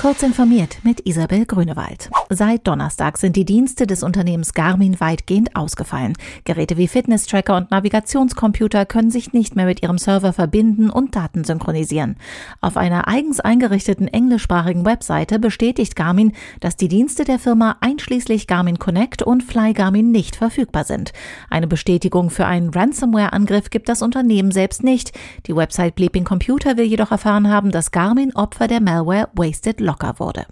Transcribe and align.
Kurz 0.00 0.22
informiert 0.22 0.78
mit 0.82 1.06
Isabel 1.06 1.44
Grünewald. 1.44 2.08
Seit 2.30 2.66
Donnerstag 2.66 3.18
sind 3.18 3.36
die 3.36 3.44
Dienste 3.44 3.86
des 3.86 4.02
Unternehmens 4.02 4.54
Garmin 4.54 4.98
weitgehend 4.98 5.54
ausgefallen. 5.54 6.14
Geräte 6.44 6.78
wie 6.78 6.88
Fitness-Tracker 6.88 7.54
und 7.54 7.70
Navigationscomputer 7.70 8.86
können 8.86 9.10
sich 9.10 9.34
nicht 9.34 9.56
mehr 9.56 9.66
mit 9.66 9.82
ihrem 9.82 9.98
Server 9.98 10.32
verbinden 10.32 10.88
und 10.88 11.16
Daten 11.16 11.44
synchronisieren. 11.44 12.16
Auf 12.62 12.78
einer 12.78 13.08
eigens 13.08 13.40
eingerichteten 13.40 14.08
englischsprachigen 14.08 14.86
Webseite 14.86 15.38
bestätigt 15.38 15.96
Garmin, 15.96 16.32
dass 16.60 16.76
die 16.76 16.88
Dienste 16.88 17.24
der 17.24 17.38
Firma 17.38 17.76
einschließlich 17.82 18.46
Garmin 18.46 18.78
Connect 18.78 19.22
und 19.22 19.42
Fly 19.42 19.74
Garmin 19.74 20.12
nicht 20.12 20.34
verfügbar 20.34 20.84
sind. 20.84 21.12
Eine 21.50 21.66
Bestätigung 21.66 22.30
für 22.30 22.46
einen 22.46 22.70
Ransomware-Angriff 22.70 23.68
gibt 23.68 23.90
das 23.90 24.00
Unternehmen 24.00 24.50
selbst 24.50 24.82
nicht. 24.82 25.12
Die 25.46 25.54
Website 25.54 25.94
Bleeping 25.94 26.24
Computer 26.24 26.78
will 26.78 26.86
jedoch 26.86 27.10
erfahren 27.10 27.50
haben, 27.50 27.70
dass 27.70 27.90
Garmin 27.90 28.34
Opfer 28.34 28.66
der 28.66 28.80
Malware 28.80 29.28
Wasted 29.34 29.89
locker 29.90 30.14
wurde. 30.18 30.46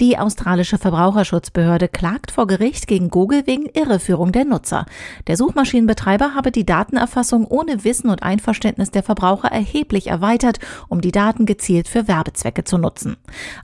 Die 0.00 0.16
australische 0.16 0.78
Verbraucherschutzbehörde 0.78 1.86
klagt 1.86 2.30
vor 2.30 2.46
Gericht 2.46 2.86
gegen 2.86 3.10
Google 3.10 3.46
wegen 3.46 3.66
Irreführung 3.66 4.32
der 4.32 4.46
Nutzer. 4.46 4.86
Der 5.26 5.36
Suchmaschinenbetreiber 5.36 6.34
habe 6.34 6.50
die 6.50 6.64
Datenerfassung 6.64 7.46
ohne 7.46 7.84
Wissen 7.84 8.08
und 8.08 8.22
Einverständnis 8.22 8.90
der 8.90 9.02
Verbraucher 9.02 9.48
erheblich 9.48 10.06
erweitert, 10.06 10.58
um 10.88 11.02
die 11.02 11.12
Daten 11.12 11.44
gezielt 11.44 11.86
für 11.86 12.08
Werbezwecke 12.08 12.64
zu 12.64 12.78
nutzen. 12.78 13.18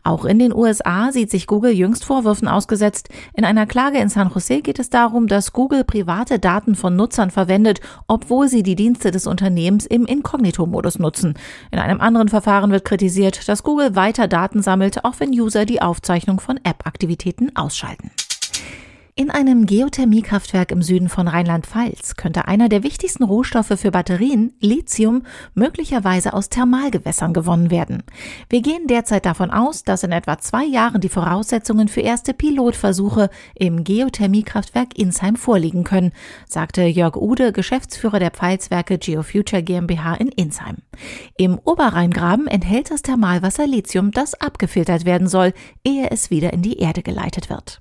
Auch 0.05 0.27
in 0.27 0.39
den 0.39 0.53
USA 0.53 1.11
sieht 1.11 1.31
sich 1.31 1.47
Google 1.47 1.73
jüngst 1.73 2.05
Vorwürfen 2.05 2.48
ausgesetzt. 2.48 3.09
In 3.33 3.47
einer 3.47 3.65
Klage 3.65 3.97
in 3.97 4.11
San 4.11 4.29
Jose 4.29 4.61
geht 4.61 4.79
es 4.79 4.91
darum, 4.91 5.29
dass 5.29 5.55
Google 5.55 5.84
private 5.84 6.39
Daten 6.39 6.75
von 6.75 6.97
Nutzern 6.97 7.31
verwendet, 7.31 7.81
obwohl 8.09 8.48
sie 8.48 8.62
die 8.62 8.77
Dienste 8.77 9.11
des 9.11 9.27
Unternehmens 9.27 9.87
im 9.87 10.05
Inkognito-Modus 10.05 10.98
nutzen. 10.98 11.33
In 11.71 11.79
einem 11.79 12.03
anderen 12.03 12.29
Verfahren 12.29 12.73
wird 12.73 12.84
kritisiert, 12.84 13.48
dass 13.48 13.62
Google 13.62 13.97
weiter 13.97 14.29
Daten 14.29 14.61
sammelt, 14.61 15.03
auch 15.03 15.15
wenn 15.19 15.31
User 15.31 15.65
die 15.65 15.81
Aufzeichnung 15.81 16.26
Aufzeichnung 16.27 16.41
von 16.41 16.59
App-Aktivitäten 16.65 17.55
ausschalten. 17.55 18.11
In 19.19 19.31
einem 19.31 19.64
Geothermiekraftwerk 19.64 20.70
im 20.70 20.83
Süden 20.83 21.09
von 21.09 21.27
Rheinland-Pfalz 21.27 22.17
könnte 22.17 22.48
einer 22.48 22.69
der 22.69 22.83
wichtigsten 22.83 23.25
Rohstoffe 23.25 23.72
für 23.75 23.91
Batterien, 23.91 24.53
Lithium, 24.61 25.22
möglicherweise 25.55 26.34
aus 26.34 26.50
Thermalgewässern 26.50 27.33
gewonnen 27.33 27.70
werden. 27.70 28.03
Wir 28.50 28.61
gehen 28.61 28.89
derzeit 28.89 29.25
davon 29.25 29.50
aus, 29.50 29.84
dass 29.84 30.03
in 30.03 30.12
etwa 30.12 30.37
zwei 30.37 30.67
Jahren 30.67 31.00
die 31.00 31.09
Voraussetzungen 31.09 31.89
für 31.89 32.03
erste 32.03 32.34
Pilotversuche 32.34 33.31
im 33.55 33.84
Geothermiekraftwerk 33.84 34.98
Insheim 34.98 35.37
vorliegen 35.37 35.84
können, 35.84 36.12
sagte 36.47 36.83
Jörg 36.83 37.17
Ude, 37.17 37.55
Geschäftsführer 37.55 38.19
der 38.19 38.33
Pfalzwerke 38.33 38.98
Geofuture 38.98 39.62
GmbH 39.62 40.17
in 40.17 40.28
Insheim. 40.28 40.77
Im 41.39 41.59
Oberrheingraben 41.59 42.48
enthält 42.48 42.91
das 42.91 43.00
Thermalwasser 43.00 43.67
Lithium, 43.67 44.11
das 44.11 44.34
abgefiltert 44.34 45.06
werden 45.06 45.27
soll, 45.27 45.55
ehe 45.84 46.11
es 46.11 46.28
wieder 46.28 46.53
in 46.53 46.61
die 46.61 46.81
Erde 46.81 47.03
geleitet 47.03 47.48
wird. 47.48 47.81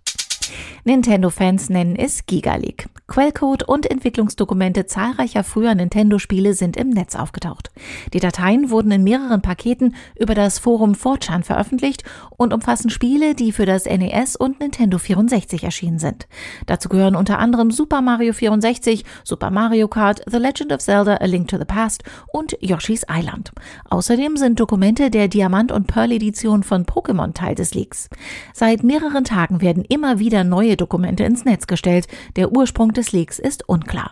Nintendo-Fans 0.83 1.69
nennen 1.69 1.95
es 1.95 2.25
Giga 2.25 2.55
League. 2.55 2.88
Quellcode 3.07 3.61
und 3.63 3.89
Entwicklungsdokumente 3.89 4.88
zahlreicher 4.88 5.43
früher 5.43 5.75
Nintendo-Spiele 5.75 6.55
sind 6.55 6.75
im 6.75 6.89
Netz 6.89 7.15
aufgetaucht. 7.15 7.69
Die 8.13 8.19
Dateien 8.19 8.71
wurden 8.71 8.91
in 8.91 9.03
mehreren 9.03 9.43
Paketen 9.43 9.95
über 10.19 10.33
das 10.33 10.57
Forum 10.57 10.93
4chan 10.93 11.43
veröffentlicht 11.43 12.03
und 12.35 12.51
umfassen 12.51 12.89
Spiele, 12.89 13.35
die 13.35 13.51
für 13.51 13.67
das 13.67 13.85
NES 13.85 14.35
und 14.35 14.59
Nintendo 14.59 14.97
64 14.97 15.63
erschienen 15.63 15.99
sind. 15.99 16.27
Dazu 16.66 16.89
gehören 16.89 17.16
unter 17.16 17.38
anderem 17.38 17.69
Super 17.69 18.01
Mario 18.01 18.33
64, 18.33 19.05
Super 19.23 19.51
Mario 19.51 19.88
Kart, 19.88 20.23
The 20.25 20.38
Legend 20.38 20.73
of 20.73 20.79
Zelda 20.79 21.17
A 21.17 21.25
Link 21.25 21.47
to 21.47 21.59
the 21.59 21.66
Past 21.66 22.03
und 22.33 22.57
Yoshi's 22.59 23.05
Island. 23.07 23.51
Außerdem 23.88 24.35
sind 24.35 24.59
Dokumente 24.59 25.11
der 25.11 25.27
Diamant- 25.27 25.71
und 25.71 25.85
Pearl-Edition 25.85 26.63
von 26.63 26.85
Pokémon 26.85 27.33
Teil 27.33 27.53
des 27.53 27.75
Leaks. 27.75 28.09
Seit 28.53 28.83
mehreren 28.83 29.25
Tagen 29.25 29.61
werden 29.61 29.85
immer 29.85 30.17
wieder 30.17 30.34
neue 30.44 30.78
Dokumente 30.78 31.23
ins 31.23 31.45
Netz 31.45 31.67
gestellt. 31.67 32.08
Der 32.36 32.52
Ursprung 32.52 32.94
des 32.94 33.12
Leaks 33.12 33.40
ist 33.40 33.69
unklar. 33.69 34.12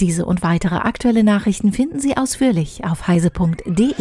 Diese 0.00 0.24
und 0.24 0.42
weitere 0.42 0.76
aktuelle 0.76 1.24
Nachrichten 1.24 1.72
finden 1.72 2.00
Sie 2.00 2.16
ausführlich 2.16 2.84
auf 2.84 3.06
heise.de. 3.08 3.94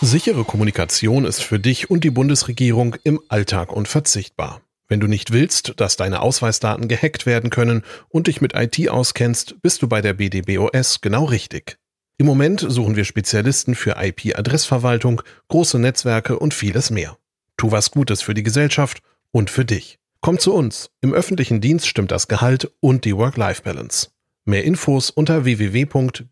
Sichere 0.00 0.44
Kommunikation 0.44 1.24
ist 1.24 1.42
für 1.42 1.58
dich 1.58 1.90
und 1.90 2.04
die 2.04 2.10
Bundesregierung 2.10 2.96
im 3.02 3.20
Alltag 3.28 3.72
unverzichtbar. 3.72 4.60
Wenn 4.88 5.00
du 5.00 5.08
nicht 5.08 5.32
willst, 5.32 5.80
dass 5.80 5.96
deine 5.96 6.20
Ausweisdaten 6.20 6.86
gehackt 6.86 7.26
werden 7.26 7.50
können 7.50 7.82
und 8.08 8.28
dich 8.28 8.40
mit 8.40 8.54
IT 8.54 8.88
auskennst, 8.88 9.60
bist 9.62 9.82
du 9.82 9.88
bei 9.88 10.00
der 10.00 10.12
BDBOS 10.12 11.00
genau 11.00 11.24
richtig. 11.24 11.78
Im 12.18 12.26
Moment 12.26 12.64
suchen 12.66 12.96
wir 12.96 13.04
Spezialisten 13.04 13.74
für 13.74 13.96
IP-Adressverwaltung, 13.98 15.22
große 15.48 15.78
Netzwerke 15.78 16.38
und 16.38 16.54
vieles 16.54 16.90
mehr. 16.90 17.18
Tu 17.56 17.70
was 17.70 17.90
Gutes 17.90 18.22
für 18.22 18.34
die 18.34 18.42
Gesellschaft 18.42 19.02
und 19.32 19.50
für 19.50 19.64
dich. 19.64 19.98
Komm 20.20 20.38
zu 20.38 20.54
uns. 20.54 20.90
Im 21.00 21.12
öffentlichen 21.12 21.60
Dienst 21.60 21.86
stimmt 21.86 22.10
das 22.10 22.28
Gehalt 22.28 22.72
und 22.80 23.04
die 23.04 23.16
Work-Life-Balance. 23.16 24.10
Mehr 24.44 24.64
Infos 24.64 25.10
unter 25.10 25.44
www.bdbos.de. 25.44 26.26